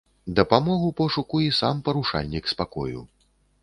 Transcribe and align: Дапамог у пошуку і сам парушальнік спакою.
Дапамог 0.39 0.87
у 0.87 0.89
пошуку 1.03 1.43
і 1.47 1.53
сам 1.61 1.85
парушальнік 1.91 2.53
спакою. 2.57 3.09